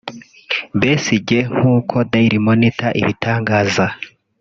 [0.79, 3.85] Besigye nk’uko Dailymonitor ibitangaza